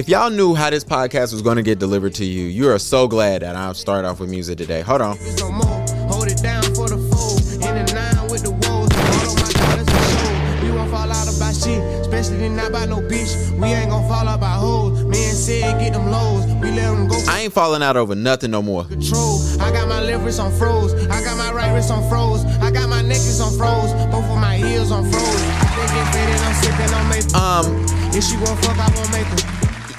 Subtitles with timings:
[0.00, 2.78] if y'all knew how this podcast was going to get delivered to you, you are
[2.78, 4.80] so glad that I started off with music today.
[4.80, 5.18] Hold on.
[5.20, 5.66] It's no more.
[6.08, 7.44] Hold it down for the fold.
[7.60, 8.88] In the nine with the woes.
[8.96, 10.64] All of my dollars for show.
[10.64, 11.82] We won't fall out about shit.
[12.00, 13.36] Especially not by no bitch.
[13.60, 15.04] We ain't gon' fall out by hoes.
[15.04, 16.46] Man said get them lows.
[16.64, 18.84] We let them go I ain't falling out over nothing no more.
[18.84, 19.36] control.
[19.60, 20.94] I got my left wrist on froze.
[21.08, 22.46] I got my right wrist on froze.
[22.64, 23.92] I got my necklace on froze.
[24.10, 25.42] Both of my on froze.
[25.60, 27.36] I think get faded, I'm sipping on maple.
[27.36, 29.49] Um, If she won't fuck, I won't make her.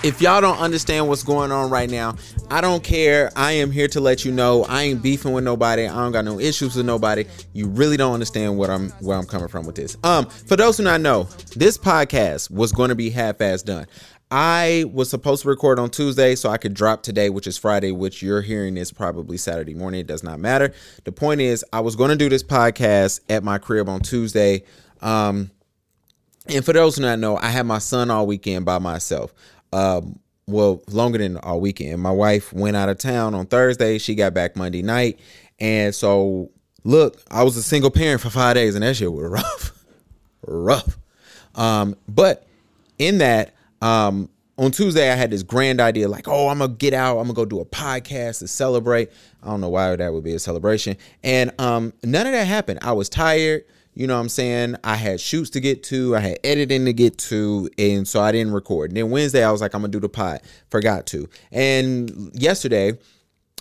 [0.04, 2.16] If y'all don't understand what's going on right now,
[2.50, 3.32] I don't care.
[3.36, 5.88] I am here to let you know I ain't beefing with nobody.
[5.88, 7.26] I don't got no issues with nobody.
[7.54, 9.98] You really don't understand what I'm where I'm coming from with this.
[10.04, 11.24] Um, for those who not know,
[11.56, 13.86] this podcast was going to be half-ass done.
[14.34, 17.92] I was supposed to record on Tuesday so I could drop today, which is Friday,
[17.92, 20.00] which you're hearing is probably Saturday morning.
[20.00, 20.74] It does not matter.
[21.04, 24.64] The point is, I was going to do this podcast at my crib on Tuesday.
[25.02, 25.52] Um,
[26.48, 29.34] and for those who not know, I had my son all weekend by myself.
[29.74, 32.02] Um, well, longer than all weekend.
[32.02, 33.98] My wife went out of town on Thursday.
[33.98, 35.20] She got back Monday night.
[35.60, 36.50] And so,
[36.84, 39.86] look, I was a single parent for five days, and that shit was rough.
[40.46, 40.98] rough.
[41.56, 42.46] Um, but
[42.98, 46.94] in that, um, on Tuesday, I had this grand idea like, oh, I'm gonna get
[46.94, 49.10] out, I'm gonna go do a podcast to celebrate.
[49.42, 50.98] I don't know why that would be a celebration.
[51.24, 52.80] And um, none of that happened.
[52.82, 53.64] I was tired.
[53.94, 54.78] You know what I'm saying?
[54.84, 58.32] I had shoots to get to, I had editing to get to, and so I
[58.32, 58.92] didn't record.
[58.92, 60.42] And then Wednesday, I was like, I'm gonna do the pot.
[60.70, 61.28] Forgot to.
[61.52, 62.98] And yesterday,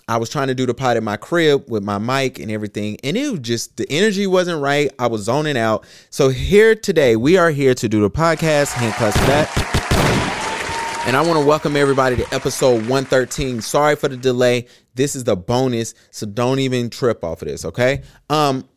[0.07, 2.97] I was trying to do the pot in my crib with my mic and everything,
[3.03, 4.89] and it was just the energy wasn't right.
[4.97, 5.85] I was zoning out.
[6.09, 8.73] So here today, we are here to do the podcast.
[8.73, 11.03] Hand claps for that.
[11.07, 13.59] And I want to welcome everybody to episode 113.
[13.61, 14.67] Sorry for the delay.
[14.93, 18.03] This is the bonus, so don't even trip off of this, okay?
[18.29, 18.69] Um,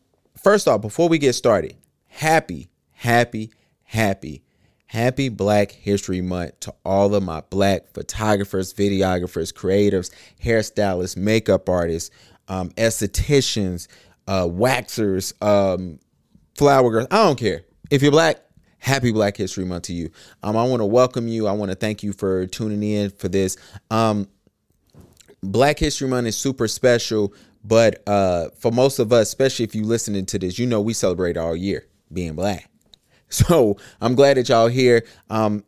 [0.45, 1.75] first off, before we get started,
[2.05, 3.49] happy, happy,
[3.81, 4.43] happy,
[4.85, 10.11] happy Black History Month to all of my black photographers, videographers, creatives,
[10.43, 12.11] hairstylists, makeup artists,
[12.47, 13.87] um, estheticians,
[14.27, 15.97] uh, waxers, um,
[16.55, 17.07] flower girls.
[17.09, 17.63] I don't care.
[17.89, 18.39] If you're black,
[18.77, 20.11] happy Black History Month to you.
[20.43, 21.47] Um, I want to welcome you.
[21.47, 23.57] I want to thank you for tuning in for this.
[23.89, 24.27] Um,
[25.41, 27.33] Black History Month is super special,
[27.67, 30.93] but uh, for most of us, especially if you listening to this, you know we
[30.93, 32.69] celebrate all year being black.
[33.27, 35.03] So I'm glad that y'all here.
[35.31, 35.63] Um,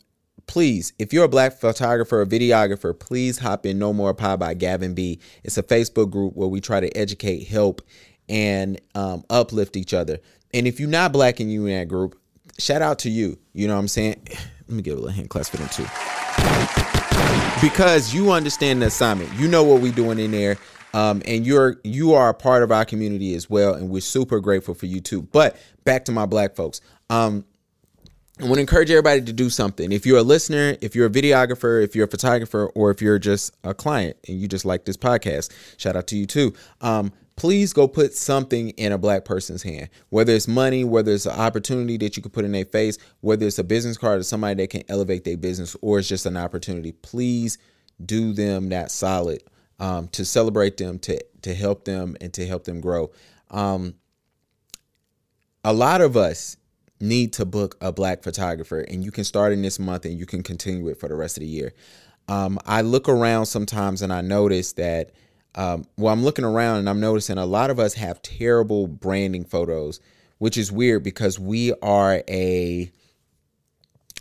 [0.46, 4.54] please, if you're a black photographer or videographer, please hop in No More Pie by
[4.54, 5.20] Gavin B.
[5.44, 7.82] It's a Facebook group where we try to educate, help,
[8.30, 10.20] and um, uplift each other.
[10.54, 12.16] And if you're not black and you in that group,
[12.60, 13.40] shout out to you.
[13.54, 14.22] You know what I'm saying?
[14.68, 15.88] Let me give a little hand clap for them too
[17.62, 19.34] because you understand the assignment.
[19.34, 20.58] You know what we're doing in there.
[20.94, 24.40] Um, and you're you are a part of our community as well, and we're super
[24.40, 25.22] grateful for you too.
[25.22, 26.82] But back to my black folks.
[27.10, 27.46] Um,
[28.40, 29.92] I want to encourage everybody to do something.
[29.92, 33.18] If you're a listener, if you're a videographer, if you're a photographer, or if you're
[33.18, 36.54] just a client and you just like this podcast, shout out to you too.
[36.82, 41.26] Um, please go put something in a black person's hand, whether it's money, whether it's
[41.26, 44.24] an opportunity that you could put in their face, whether it's a business card or
[44.24, 46.92] somebody that can elevate their business, or it's just an opportunity.
[46.92, 47.58] Please
[48.06, 49.42] do them that solid
[49.80, 53.12] um, to celebrate them, to to help them, and to help them grow.
[53.52, 53.96] Um,
[55.64, 56.58] a lot of us
[57.00, 60.26] need to book a black photographer and you can start in this month and you
[60.26, 61.74] can continue it for the rest of the year
[62.28, 65.12] um, i look around sometimes and i notice that
[65.56, 69.46] um, well i'm looking around and i'm noticing a lot of us have terrible branding
[69.46, 70.00] photos
[70.40, 72.92] which is weird because we are a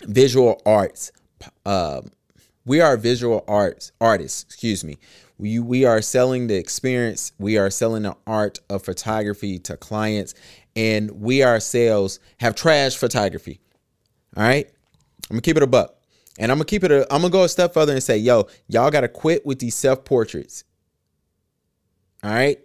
[0.03, 1.13] visual arts
[1.65, 2.11] um,
[2.67, 4.99] we are visual arts artists excuse me.
[5.39, 7.33] We, we are selling the experience.
[7.39, 10.35] We are selling the art of photography to clients.
[10.75, 13.61] And we ourselves have trash photography.
[14.37, 14.67] All right?
[15.31, 15.95] I'm gonna keep it a buck.
[16.39, 18.47] And i'm gonna keep it a i'm gonna go a step further and say yo
[18.69, 20.65] y'all gotta quit with these self-portraits.
[22.23, 22.59] All right?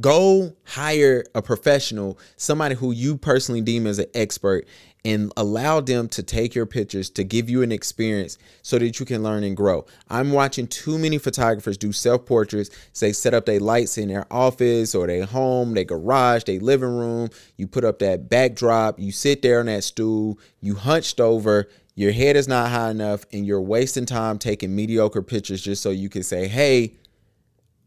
[0.00, 4.66] Go hire a professional somebody who you personally deem as an expert
[5.06, 9.06] and allow them to take your pictures to give you an experience so that you
[9.06, 9.86] can learn and grow.
[10.10, 14.26] I'm watching too many photographers do self portraits, say set up their lights in their
[14.32, 17.28] office or their home, their garage, their living room.
[17.56, 22.10] You put up that backdrop, you sit there on that stool, you hunched over, your
[22.10, 26.08] head is not high enough, and you're wasting time taking mediocre pictures just so you
[26.08, 26.96] can say, hey,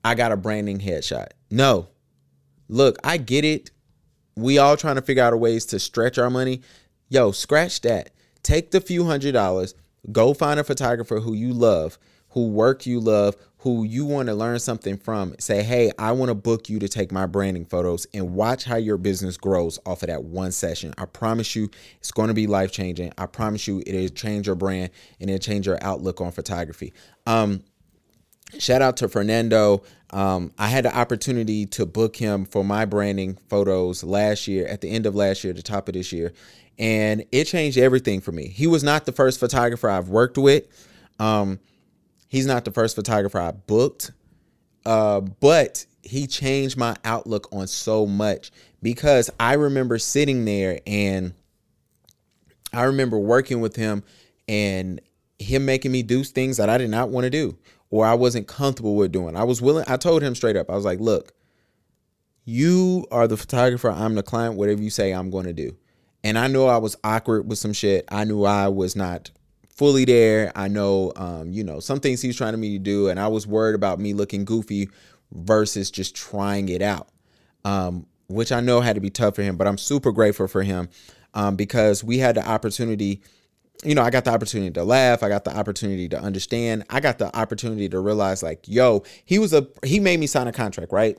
[0.06, 1.32] I got a branding headshot.
[1.52, 1.90] No.
[2.70, 3.72] Look, I get it.
[4.38, 6.62] We all trying to figure out ways to stretch our money.
[7.12, 8.12] Yo, scratch that.
[8.44, 9.74] take the few hundred dollars,
[10.12, 11.98] go find a photographer who you love,
[12.30, 15.36] who work you love, who you want to learn something from.
[15.40, 18.76] Say, hey, I want to book you to take my branding photos and watch how
[18.78, 20.94] your business grows off of that one session.
[21.00, 23.12] I promise you, it's going to be life changing.
[23.18, 26.94] I promise you, it'll change your brand and it'll change your outlook on photography.
[27.26, 27.64] Um,
[28.58, 29.84] shout out to Fernando.
[30.12, 34.82] Um, I had the opportunity to book him for my branding photos last year, at
[34.82, 36.34] the end of last year, the top of this year,
[36.80, 38.48] and it changed everything for me.
[38.48, 40.66] He was not the first photographer I've worked with.
[41.20, 41.60] Um,
[42.28, 44.12] he's not the first photographer I booked,
[44.86, 51.34] uh, but he changed my outlook on so much because I remember sitting there and
[52.74, 54.04] I remember working with him
[54.48, 55.02] and
[55.38, 57.58] him making me do things that I did not want to do
[57.90, 59.36] or I wasn't comfortable with doing.
[59.36, 61.34] I was willing, I told him straight up, I was like, look,
[62.46, 65.78] you are the photographer, I'm the client, whatever you say, I'm going to do.
[66.24, 68.06] And I know I was awkward with some shit.
[68.10, 69.32] I knew I was not
[69.70, 70.52] fully there.
[70.56, 73.20] I know, um, you know, some things he was trying to me to do, and
[73.20, 74.90] I was worried about me looking goofy
[75.32, 77.08] versus just trying it out,
[77.64, 79.56] um, which I know had to be tough for him.
[79.56, 80.90] But I'm super grateful for him
[81.34, 83.22] um, because we had the opportunity
[83.84, 85.24] you know, I got the opportunity to laugh.
[85.24, 86.84] I got the opportunity to understand.
[86.90, 90.48] I got the opportunity to realize, like, yo, he was a he made me sign
[90.48, 91.18] a contract, right?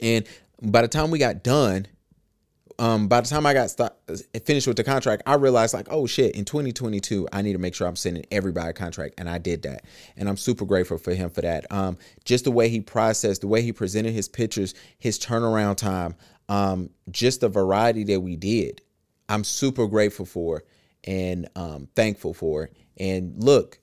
[0.00, 0.26] And
[0.62, 1.86] by the time we got done,
[2.78, 3.92] um, by the time I got st-
[4.44, 7.74] finished with the contract, I realized like, oh shit, in 2022, I need to make
[7.74, 9.84] sure I'm sending everybody a contract, and I did that,
[10.16, 11.70] and I'm super grateful for him for that.
[11.70, 16.16] Um, just the way he processed, the way he presented his pictures, his turnaround time,
[16.48, 18.80] um, just the variety that we did,
[19.28, 20.64] I'm super grateful for
[21.04, 22.70] and um, thankful for.
[22.98, 23.78] And look,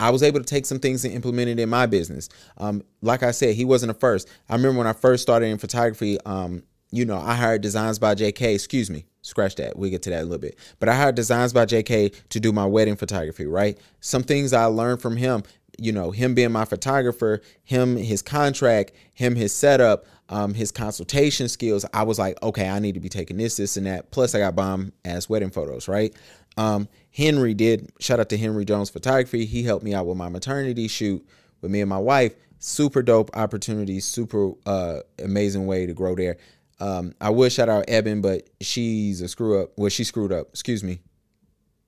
[0.00, 2.28] I was able to take some things and implement it in my business.
[2.56, 4.28] Um, like I said, he wasn't the first.
[4.48, 6.18] I remember when I first started in photography.
[6.24, 8.54] Um, you know, I hired Designs by JK.
[8.54, 9.76] Excuse me, scratch that.
[9.76, 10.58] We'll get to that a little bit.
[10.78, 13.46] But I hired Designs by JK to do my wedding photography.
[13.46, 13.78] Right.
[14.00, 15.42] Some things I learned from him.
[15.80, 21.48] You know, him being my photographer, him his contract, him his setup, um, his consultation
[21.48, 21.84] skills.
[21.94, 24.10] I was like, okay, I need to be taking this, this, and that.
[24.10, 25.86] Plus, I got bomb ass wedding photos.
[25.86, 26.14] Right.
[26.58, 29.46] Um, Henry did shout out to Henry Jones Photography.
[29.46, 31.26] He helped me out with my maternity shoot
[31.62, 32.34] with me and my wife.
[32.58, 36.36] Super dope opportunity, super uh, amazing way to grow there.
[36.80, 39.70] Um, I would shout out Eben, but she's a screw up.
[39.76, 40.48] Well, she screwed up.
[40.50, 41.00] Excuse me.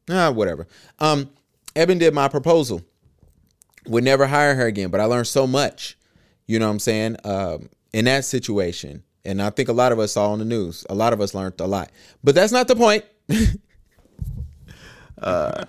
[0.08, 0.68] Ah, whatever.
[1.00, 1.30] Um,
[1.74, 2.82] Eben did my proposal.
[3.86, 5.98] Would never hire her again, but I learned so much.
[6.46, 7.16] You know what I'm saying?
[7.24, 10.86] Um, in that situation, and I think a lot of us saw on the news.
[10.88, 11.90] A lot of us learned a lot,
[12.22, 13.04] but that's not the point.
[15.20, 15.64] Uh,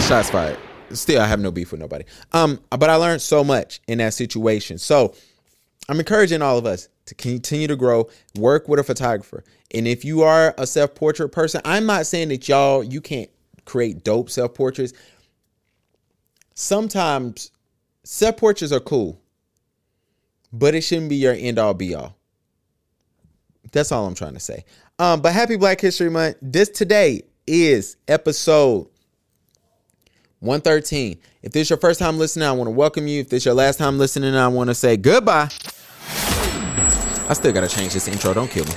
[0.00, 0.58] shots fired.
[0.90, 2.04] Still, I have no beef with nobody.
[2.32, 4.78] Um, but I learned so much in that situation.
[4.78, 5.14] So
[5.88, 9.44] I'm encouraging all of us to continue to grow, work with a photographer.
[9.72, 13.30] And if you are a self portrait person, I'm not saying that y'all you can't
[13.64, 14.92] create dope self portraits.
[16.54, 17.50] Sometimes
[18.04, 19.20] self portraits are cool,
[20.52, 22.16] but it shouldn't be your end all be all.
[23.72, 24.64] That's all I'm trying to say.
[24.98, 26.36] Um, but happy Black History Month.
[26.40, 28.88] This today is episode
[30.40, 31.18] 113.
[31.42, 33.20] If this is your first time listening, I want to welcome you.
[33.20, 35.48] If this is your last time listening, I want to say goodbye.
[37.26, 38.34] I still got to change this intro.
[38.34, 38.74] Don't kill me.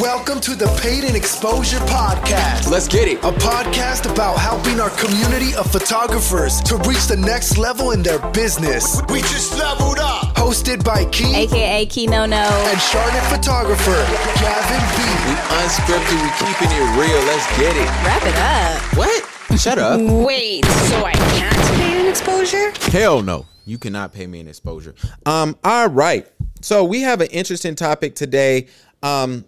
[0.00, 2.70] Welcome to the Paid in Exposure Podcast.
[2.70, 3.18] Let's get it.
[3.18, 8.18] A podcast about helping our community of photographers to reach the next level in their
[8.30, 9.02] business.
[9.10, 10.25] We just leveled up.
[10.46, 12.36] Hosted by Key aka Kino No.
[12.36, 13.90] and Charlotte photographer
[14.38, 15.02] Gavin B.
[15.26, 16.22] We unscripted.
[16.22, 17.20] We keeping it real.
[17.26, 17.88] Let's get it.
[18.06, 18.96] Wrap it up.
[18.96, 19.58] What?
[19.58, 20.00] Shut up.
[20.24, 22.70] Wait, so I can't pay an exposure?
[22.92, 23.44] Hell no.
[23.64, 24.94] You cannot pay me an exposure.
[25.26, 26.28] Um, all right.
[26.60, 28.68] So we have an interesting topic today.
[29.02, 29.44] Um,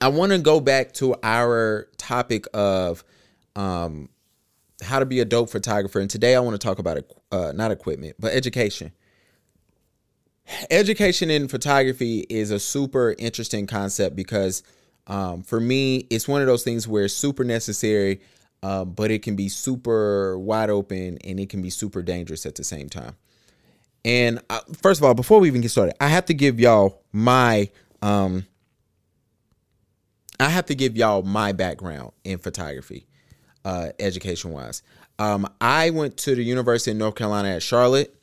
[0.00, 3.04] I want to go back to our topic of
[3.54, 4.08] um,
[4.82, 6.00] how to be a dope photographer.
[6.00, 6.98] And today I want to talk about
[7.30, 8.90] uh, not equipment, but education.
[10.70, 14.62] Education in photography is a super interesting concept because
[15.06, 18.20] um, for me, it's one of those things where it's super necessary,
[18.62, 22.54] uh, but it can be super wide open and it can be super dangerous at
[22.54, 23.16] the same time.
[24.04, 27.02] And uh, first of all, before we even get started, I have to give y'all
[27.12, 27.70] my
[28.00, 28.46] um,
[30.40, 33.06] I have to give y'all my background in photography,
[33.64, 34.82] uh, education wise.
[35.20, 38.16] Um, I went to the University of North Carolina at Charlotte.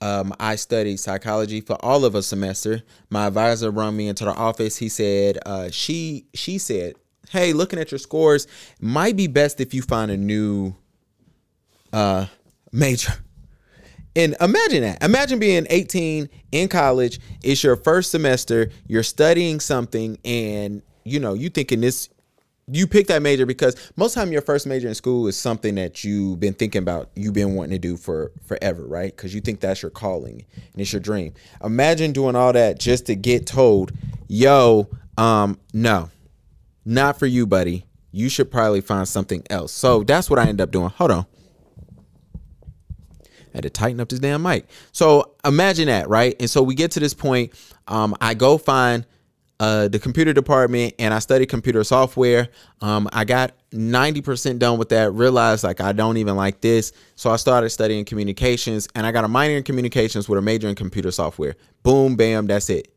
[0.00, 2.82] Um, I studied psychology for all of a semester.
[3.10, 4.76] My advisor run me into the office.
[4.76, 6.94] He said, uh, she she said,
[7.28, 8.46] "Hey, looking at your scores,
[8.80, 10.74] might be best if you find a new
[11.92, 12.26] uh,
[12.72, 13.12] major."
[14.16, 15.02] And imagine that.
[15.04, 17.20] Imagine being 18 in college.
[17.44, 18.70] It's your first semester.
[18.88, 22.08] You're studying something, and you know you thinking this
[22.72, 26.04] you pick that major because most time your first major in school is something that
[26.04, 29.14] you've been thinking about, you've been wanting to do for forever, right?
[29.14, 31.34] Because you think that's your calling and it's your dream.
[31.64, 33.92] Imagine doing all that just to get told,
[34.28, 36.10] "Yo, um, no,
[36.84, 37.86] not for you, buddy.
[38.12, 40.90] You should probably find something else." So that's what I end up doing.
[40.90, 41.26] Hold on.
[43.52, 44.68] I had to tighten up this damn mic.
[44.92, 46.36] So imagine that, right?
[46.38, 47.52] And so we get to this point.
[47.88, 49.04] Um, I go find
[49.60, 52.48] uh, the computer department and I studied computer software.
[52.80, 56.92] Um, I got 90% done with that, realized like I don't even like this.
[57.14, 60.66] So I started studying communications and I got a minor in communications with a major
[60.66, 61.56] in computer software.
[61.82, 62.88] Boom, bam, that's it.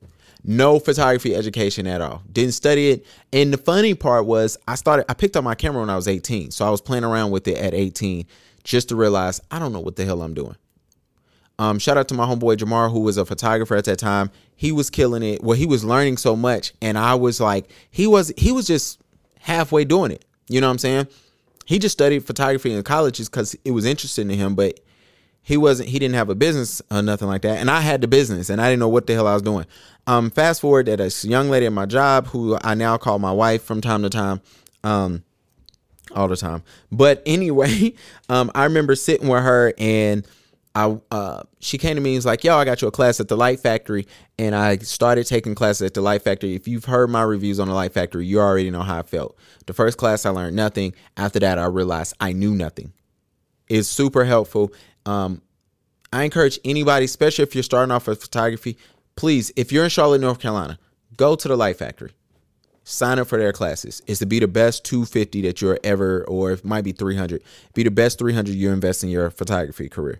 [0.45, 2.23] No photography education at all.
[2.31, 3.05] Didn't study it.
[3.33, 6.07] And the funny part was I started, I picked up my camera when I was
[6.07, 6.51] 18.
[6.51, 8.25] So I was playing around with it at 18
[8.63, 10.55] just to realize I don't know what the hell I'm doing.
[11.59, 14.31] Um, shout out to my homeboy Jamar, who was a photographer at that time.
[14.55, 15.43] He was killing it.
[15.43, 18.99] Well, he was learning so much, and I was like, he was he was just
[19.39, 20.25] halfway doing it.
[20.47, 21.07] You know what I'm saying?
[21.65, 24.79] He just studied photography in college just because it was interesting to him, but
[25.41, 27.59] he wasn't he didn't have a business or nothing like that.
[27.59, 29.65] And I had the business and I didn't know what the hell I was doing.
[30.07, 33.31] Um, fast forward that a young lady at my job who I now call my
[33.31, 34.41] wife from time to time.
[34.83, 35.23] Um,
[36.15, 36.63] all the time.
[36.91, 37.93] But anyway,
[38.29, 40.27] um, I remember sitting with her and
[40.75, 43.19] I uh, she came to me and was like, "Yo, I got you a class
[43.19, 44.07] at the Light Factory,"
[44.39, 46.55] and I started taking classes at the Light Factory.
[46.55, 49.37] If you've heard my reviews on the Light Factory, you already know how I felt.
[49.67, 50.95] The first class, I learned nothing.
[51.15, 52.91] After that, I realized I knew nothing.
[53.67, 54.73] It's super helpful.
[55.05, 55.41] Um,
[56.11, 58.77] I encourage anybody, especially if you're starting off with photography,
[59.15, 60.79] please, if you're in Charlotte, North Carolina,
[61.17, 62.11] go to the Light Factory.
[62.83, 64.01] Sign up for their classes.
[64.07, 67.41] It's to be the best 250 that you're ever, or it might be 300.
[67.73, 70.19] Be the best 300 you invest in your photography career.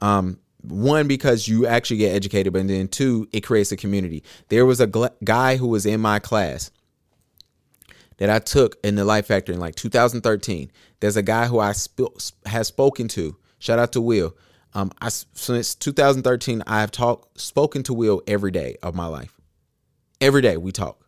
[0.00, 4.22] Um, one because you actually get educated, but then two, it creates a community.
[4.48, 6.70] There was a gl- guy who was in my class
[8.16, 10.70] that I took in the Light Factory in like 2013.
[11.00, 13.36] There's a guy who I sp- has spoken to.
[13.58, 14.34] Shout out to Will.
[14.74, 19.40] Um, I since 2013 I have talked spoken to Will every day of my life.
[20.20, 21.06] Every day we talk.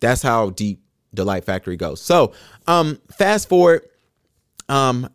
[0.00, 0.82] That's how deep
[1.12, 2.00] the Light Factory goes.
[2.00, 2.32] So,
[2.66, 3.88] um, fast forward.
[4.68, 5.08] Um,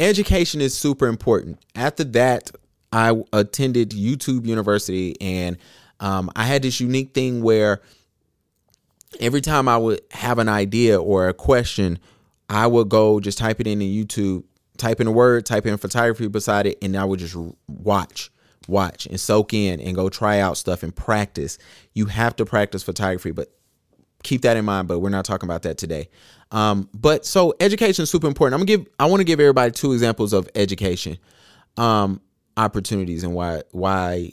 [0.00, 1.58] education is super important.
[1.74, 2.50] After that,
[2.92, 5.56] I attended YouTube University, and
[6.00, 7.80] um, I had this unique thing where
[9.20, 11.98] every time I would have an idea or a question,
[12.48, 14.44] I would go just type it in in YouTube,
[14.76, 17.36] type in a word, type in photography beside it, and I would just
[17.66, 18.30] watch,
[18.68, 21.58] watch, and soak in and go try out stuff and practice.
[21.94, 23.55] You have to practice photography, but
[24.22, 24.88] keep that in mind.
[24.88, 26.08] But we're not talking about that today.
[26.52, 28.54] Um, but so education is super important.
[28.54, 31.18] I'm gonna give I want to give everybody two examples of education
[31.76, 32.20] um,
[32.56, 34.32] opportunities and why why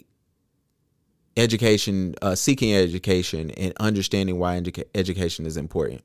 [1.36, 6.02] education uh, seeking education and understanding why educa- education is important.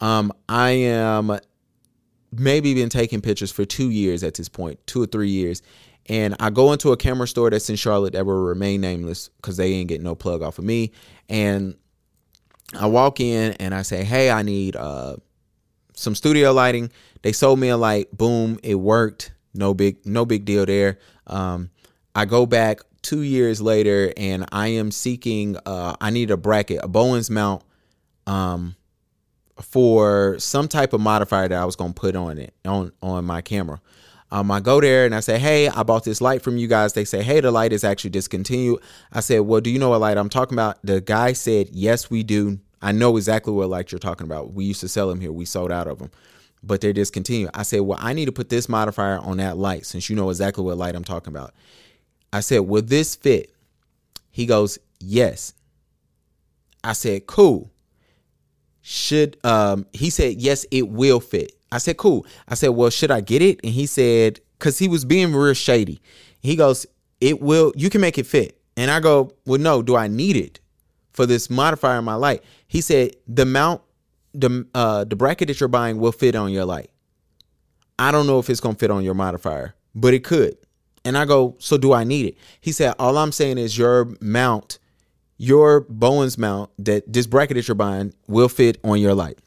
[0.00, 1.38] Um, I am
[2.32, 5.62] maybe been taking pictures for two years at this point, two or three years.
[6.06, 9.56] And I go into a camera store that's in Charlotte that will remain nameless because
[9.56, 10.92] they ain't getting no plug off of me.
[11.28, 11.76] And
[12.74, 15.16] I walk in and I say, "Hey, I need uh,
[15.94, 16.90] some studio lighting."
[17.22, 18.16] They sold me a light.
[18.16, 19.32] Boom, it worked.
[19.54, 20.98] No big, no big deal there.
[21.26, 21.70] Um,
[22.14, 25.56] I go back two years later and I am seeking.
[25.64, 27.62] Uh, I need a bracket, a Bowens mount,
[28.26, 28.76] um,
[29.60, 33.40] for some type of modifier that I was gonna put on it on on my
[33.40, 33.80] camera.
[34.30, 36.92] Um, I go there and I say, Hey, I bought this light from you guys.
[36.92, 38.80] They say, Hey, the light is actually discontinued.
[39.12, 40.78] I said, Well, do you know what light I'm talking about?
[40.82, 42.60] The guy said, Yes, we do.
[42.82, 44.52] I know exactly what light you're talking about.
[44.52, 45.32] We used to sell them here.
[45.32, 46.10] We sold out of them,
[46.62, 47.50] but they're discontinued.
[47.54, 50.30] I said, Well, I need to put this modifier on that light since you know
[50.30, 51.54] exactly what light I'm talking about.
[52.32, 53.52] I said, Will this fit?
[54.30, 55.54] He goes, Yes.
[56.84, 57.70] I said, Cool.
[58.82, 61.57] Should um he said, Yes, it will fit.
[61.70, 62.26] I said, Cool.
[62.48, 63.60] I said, Well, should I get it?
[63.62, 66.00] And he said, because he was being real shady.
[66.40, 66.86] He goes,
[67.20, 68.60] It will, you can make it fit.
[68.76, 70.60] And I go, Well, no, do I need it
[71.12, 72.42] for this modifier in my light?
[72.66, 73.82] He said, The mount,
[74.34, 76.90] the uh the bracket that you're buying will fit on your light.
[77.98, 80.56] I don't know if it's gonna fit on your modifier, but it could.
[81.04, 82.36] And I go, So do I need it?
[82.60, 84.78] He said, All I'm saying is your mount,
[85.38, 89.38] your Bowens mount, that this bracket that you're buying will fit on your light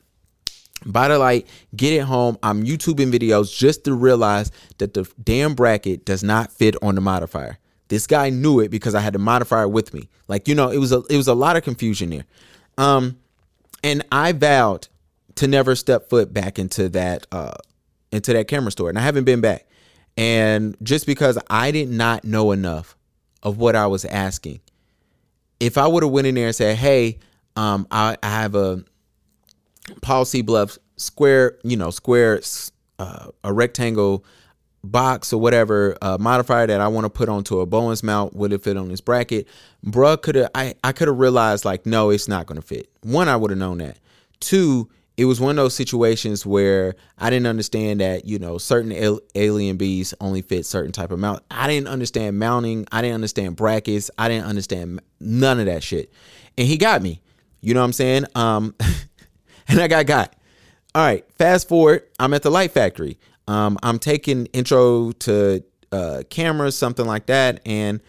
[0.85, 2.37] buy the light, get it home.
[2.43, 7.01] I'm YouTubing videos just to realize that the damn bracket does not fit on the
[7.01, 7.59] modifier.
[7.87, 10.09] This guy knew it because I had the modifier with me.
[10.27, 12.25] Like, you know, it was a it was a lot of confusion there.
[12.77, 13.17] Um
[13.83, 14.87] and I vowed
[15.35, 17.51] to never step foot back into that uh
[18.11, 18.89] into that camera store.
[18.89, 19.67] And I haven't been back.
[20.17, 22.95] And just because I did not know enough
[23.43, 24.61] of what I was asking.
[25.59, 27.19] If I would have went in there and said, "Hey,
[27.55, 28.83] um I, I have a
[30.01, 30.41] Paul C.
[30.41, 32.41] Buff square, you know, square,
[32.99, 34.23] uh, a rectangle
[34.83, 38.35] box or whatever uh, modifier that I want to put onto a Bowens mount.
[38.35, 39.47] Would it fit on this bracket?
[39.85, 42.89] Bruh, could have I I could have realized like no, it's not going to fit.
[43.01, 43.99] One, I would have known that.
[44.39, 48.91] Two, it was one of those situations where I didn't understand that you know certain
[48.91, 51.43] al- AlienBees only fit certain type of mount.
[51.51, 52.87] I didn't understand mounting.
[52.91, 54.09] I didn't understand brackets.
[54.17, 56.11] I didn't understand none of that shit.
[56.57, 57.21] And he got me.
[57.61, 58.25] You know what I'm saying?
[58.33, 58.75] Um,
[59.71, 60.35] and I got got.
[60.93, 62.03] All right, fast forward.
[62.19, 63.17] I'm at the light factory.
[63.47, 68.01] Um, I'm taking intro to uh, cameras, something like that, and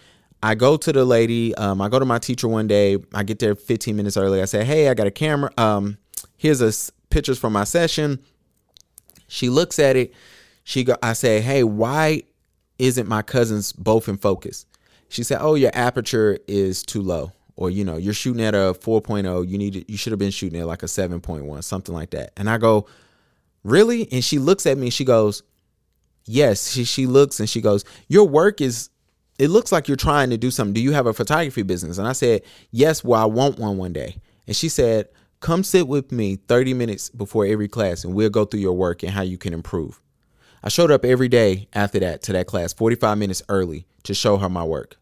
[0.43, 1.55] I go to the lady.
[1.55, 2.97] Um, I go to my teacher one day.
[3.15, 4.43] I get there 15 minutes early.
[4.43, 5.51] I say, "Hey, I got a camera.
[5.57, 5.99] Um,
[6.37, 8.21] here's a s- pictures from my session."
[9.29, 10.13] She looks at it.
[10.65, 10.97] She go.
[11.03, 12.23] I say, "Hey, why
[12.79, 14.67] isn't my cousins both in focus?"
[15.09, 18.75] She said, "Oh, your aperture is too low." Or you know you're shooting at a
[18.75, 19.49] 4.0.
[19.49, 22.33] You need to, you should have been shooting at like a 7.1, something like that.
[22.37, 22.87] And I go,
[23.65, 24.11] really?
[24.13, 25.43] And she looks at me and she goes,
[26.25, 26.73] yes.
[26.73, 28.91] She, she looks and she goes, your work is,
[29.39, 30.75] it looks like you're trying to do something.
[30.75, 31.99] Do you have a photography business?
[31.99, 34.17] And I said, yes, well, I want one one day.
[34.47, 35.09] And she said,
[35.41, 39.03] come sit with me 30 minutes before every class and we'll go through your work
[39.03, 40.01] and how you can improve.
[40.63, 44.37] I showed up every day after that to that class, 45 minutes early to show
[44.37, 44.97] her my work.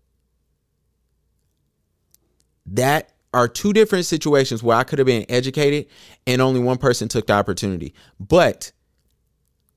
[2.70, 5.86] That are two different situations where I could have been educated
[6.26, 7.94] and only one person took the opportunity.
[8.18, 8.72] But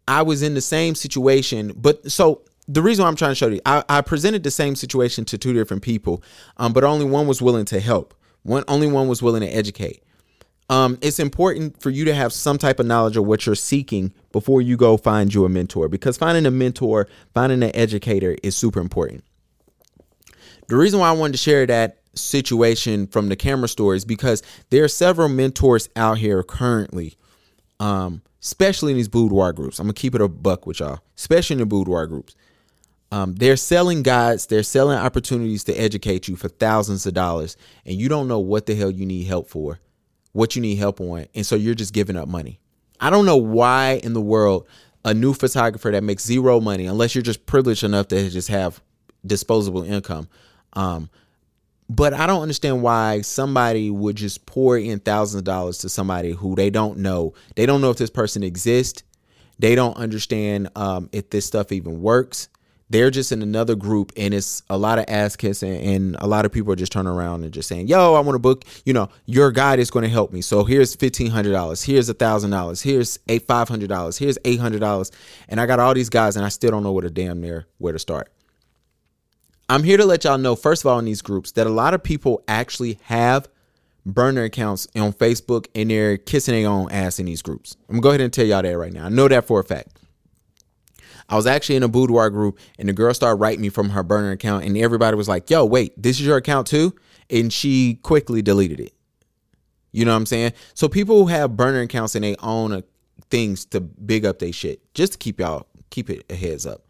[0.07, 1.73] I was in the same situation.
[1.75, 4.75] But so the reason why I'm trying to show you, I, I presented the same
[4.75, 6.23] situation to two different people,
[6.57, 8.13] um, but only one was willing to help.
[8.43, 10.03] One only one was willing to educate.
[10.69, 14.13] Um, it's important for you to have some type of knowledge of what you're seeking
[14.31, 18.55] before you go find you a mentor because finding a mentor, finding an educator is
[18.55, 19.23] super important.
[20.67, 24.43] The reason why I wanted to share that situation from the camera store is because
[24.69, 27.15] there are several mentors out here currently,
[27.79, 29.79] um, especially in these boudoir groups.
[29.79, 32.35] I'm gonna keep it a buck with y'all, especially in the boudoir groups.
[33.11, 37.95] Um, they're selling guides, they're selling opportunities to educate you for thousands of dollars, and
[37.95, 39.79] you don't know what the hell you need help for,
[40.31, 42.59] what you need help on, and so you're just giving up money.
[42.99, 44.67] I don't know why in the world
[45.05, 48.81] a new photographer that makes zero money, unless you're just privileged enough to just have
[49.25, 50.27] disposable income.
[50.73, 51.09] Um,
[51.89, 56.31] but I don't understand why somebody would just pour in thousands of dollars to somebody
[56.31, 57.33] who they don't know.
[57.55, 59.03] They don't know if this person exists.
[59.59, 62.49] They don't understand um, if this stuff even works.
[62.89, 66.45] They're just in another group, and it's a lot of ass kissing, and a lot
[66.45, 68.65] of people are just turning around and just saying, "Yo, I want to book.
[68.85, 70.41] You know, your guide is going to help me.
[70.41, 71.81] So here's fifteen hundred dollars.
[71.81, 72.81] Here's a thousand dollars.
[72.81, 74.17] Here's eight five hundred dollars.
[74.17, 75.11] Here's eight hundred dollars."
[75.49, 77.65] And I got all these guys, and I still don't know where to damn near
[77.79, 78.31] where to start.
[79.69, 81.93] I'm here to let y'all know, first of all, in these groups, that a lot
[81.93, 83.47] of people actually have
[84.05, 87.77] burner accounts on Facebook and they're kissing their own ass in these groups.
[87.87, 89.05] I'm gonna go ahead and tell y'all that right now.
[89.05, 89.99] I know that for a fact.
[91.29, 94.03] I was actually in a boudoir group and the girl started writing me from her
[94.03, 96.93] burner account, and everybody was like, Yo, wait, this is your account too?
[97.29, 98.93] And she quickly deleted it.
[99.93, 100.53] You know what I'm saying?
[100.73, 102.83] So people who have burner accounts and they own a,
[103.29, 106.85] things to big up their shit, just to keep y'all keep it a heads up.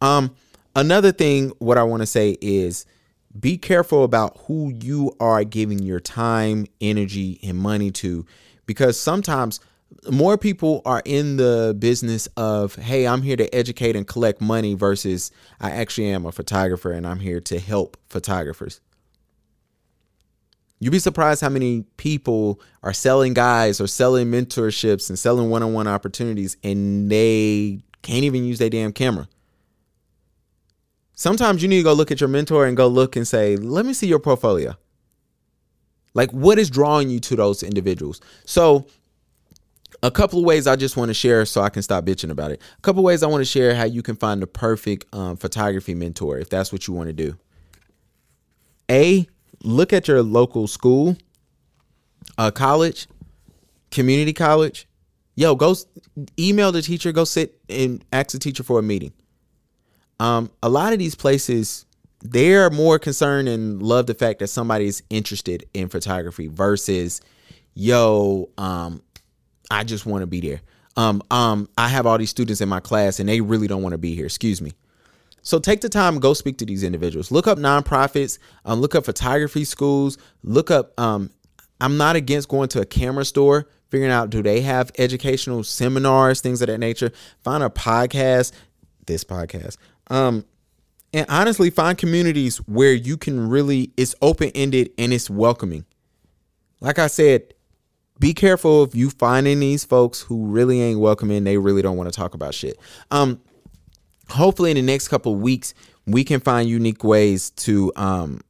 [0.00, 0.34] Um,
[0.78, 2.86] another thing, what I want to say is
[3.38, 8.24] be careful about who you are giving your time, energy, and money to,
[8.66, 9.60] because sometimes
[10.10, 14.74] more people are in the business of, hey, I'm here to educate and collect money
[14.74, 18.80] versus I actually am a photographer and I'm here to help photographers.
[20.80, 25.62] You'd be surprised how many people are selling guys or selling mentorships and selling one
[25.62, 29.28] on one opportunities and they can't even use their damn camera.
[31.18, 33.84] Sometimes you need to go look at your mentor and go look and say, let
[33.84, 34.76] me see your portfolio.
[36.14, 38.20] Like, what is drawing you to those individuals?
[38.44, 38.86] So,
[40.00, 42.52] a couple of ways I just want to share so I can stop bitching about
[42.52, 42.62] it.
[42.78, 45.36] A couple of ways I want to share how you can find the perfect um,
[45.36, 47.36] photography mentor if that's what you want to do.
[48.88, 49.26] A,
[49.64, 51.16] look at your local school,
[52.38, 53.08] uh, college,
[53.90, 54.86] community college.
[55.34, 55.74] Yo, go
[56.38, 59.12] email the teacher, go sit and ask the teacher for a meeting.
[60.20, 61.86] Um, a lot of these places,
[62.20, 67.20] they're more concerned and love the fact that somebody's interested in photography versus,
[67.74, 69.02] yo, um,
[69.70, 70.60] I just want to be there.
[70.96, 73.92] Um, um, I have all these students in my class and they really don't want
[73.92, 74.26] to be here.
[74.26, 74.72] Excuse me.
[75.42, 77.30] So take the time, go speak to these individuals.
[77.30, 80.98] Look up nonprofits, um, look up photography schools, look up.
[81.00, 81.30] Um,
[81.80, 86.40] I'm not against going to a camera store, figuring out do they have educational seminars,
[86.40, 87.12] things of that nature.
[87.44, 88.52] Find a podcast,
[89.06, 89.76] this podcast.
[90.10, 90.44] Um,
[91.12, 95.84] and honestly, find communities where you can really it's open ended and it's welcoming.
[96.80, 97.54] Like I said,
[98.20, 101.44] be careful if you finding these folks who really ain't welcoming.
[101.44, 102.78] They really don't want to talk about shit.
[103.10, 103.40] Um,
[104.28, 105.74] hopefully in the next couple weeks
[106.06, 108.40] we can find unique ways to um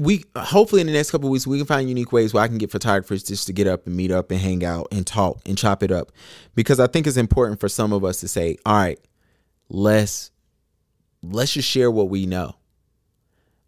[0.00, 2.48] we hopefully in the next couple of weeks we can find unique ways where I
[2.48, 5.40] can get photographers just to get up and meet up and hang out and talk
[5.44, 6.10] and chop it up
[6.54, 8.98] because I think it's important for some of us to say, all right,
[9.68, 10.30] let's
[11.22, 12.54] let's just share what we know.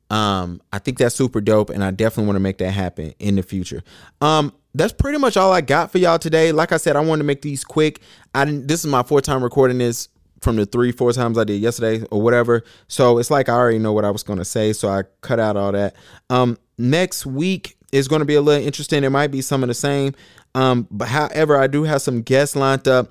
[0.08, 3.36] Um, I think that's super dope, and I definitely want to make that happen in
[3.36, 3.82] the future.
[4.20, 6.50] Um, that's pretty much all I got for y'all today.
[6.52, 8.00] Like I said, I wanted to make these quick.
[8.34, 8.68] I didn't.
[8.68, 10.08] This is my fourth time recording this
[10.42, 12.64] from the three, four times I did yesterday or whatever.
[12.88, 15.56] So it's like I already know what I was gonna say, so I cut out
[15.56, 15.94] all that.
[16.28, 19.04] Um, next week is to be a little interesting.
[19.04, 20.14] It might be some of the same.
[20.54, 23.10] Um, but however, I do have some guests lined up.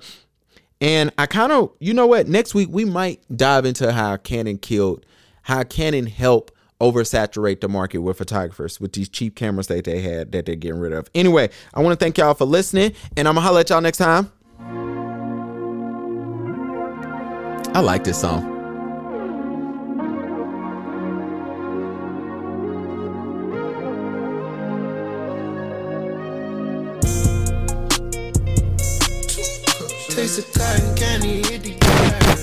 [0.80, 2.26] And I kind of, you know what?
[2.26, 5.06] Next week we might dive into how Canon killed,
[5.42, 10.32] how Canon helped oversaturate the market with photographers with these cheap cameras that they had
[10.32, 11.08] that they're getting rid of.
[11.14, 13.98] Anyway, I want to thank y'all for listening, and I'm gonna holler at y'all next
[13.98, 14.32] time.
[17.74, 18.42] I like this song.
[30.10, 32.42] Taste of cotton candy, hit the gas,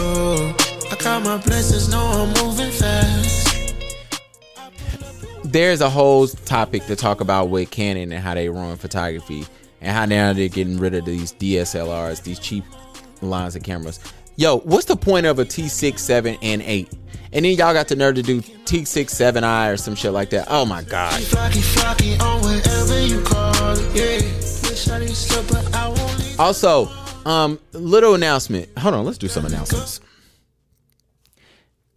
[0.00, 0.56] oh.
[0.92, 3.74] I count my blessings, know I'm moving fast.
[5.42, 9.46] There's a whole topic to talk about with Canon and how they run photography
[9.80, 12.64] and how now they're getting rid of these DSLRs, these cheap
[13.22, 14.00] lines of cameras.
[14.36, 16.88] Yo, what's the point of a T6, 7, and 8?
[17.32, 20.46] And then y'all got the nerve to do T6, 7i or some shit like that.
[20.48, 21.20] Oh my god.
[21.20, 24.68] Flocky, flocky, on whatever you call it, yeah.
[24.68, 26.40] Wish I didn't slip, but I won't leave.
[26.40, 26.88] Also,
[27.26, 28.68] um, little announcement.
[28.78, 30.00] Hold on, let's do some announcements.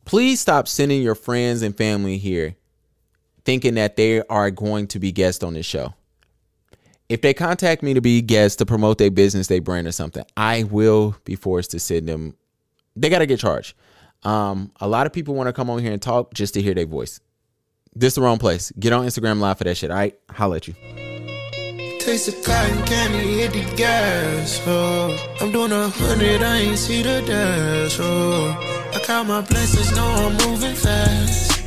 [0.06, 2.56] Please stop sending your friends and family here
[3.46, 5.94] thinking that they are going to be guests on this show.
[7.12, 10.24] If they contact me to be guests to promote their business, their brand or something,
[10.38, 12.38] I will be forced to send them.
[12.96, 13.76] They got to get charged.
[14.24, 16.74] Um, a lot of people want to come on here and talk just to hear
[16.74, 17.20] their voice.
[17.94, 18.72] This is the wrong place.
[18.80, 19.92] Get on Instagram live for that shit.
[19.92, 20.76] All right, holla at you.
[22.00, 25.18] Taste of cotton candy, hit the gas, oh.
[25.42, 28.92] I'm doing a hundred, I ain't see the dash, oh.
[28.96, 31.61] I count my blessings, know I'm moving fast.